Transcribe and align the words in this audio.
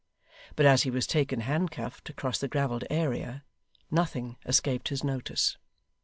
But 0.55 0.65
as 0.65 0.81
he 0.81 0.89
was 0.89 1.05
taken 1.05 1.41
handcuffed 1.41 2.09
across 2.09 2.39
the 2.39 2.47
gravelled 2.47 2.85
area, 2.89 3.43
nothing 3.91 4.37
escaped 4.47 4.87
his 4.87 5.03
notice. 5.03 5.57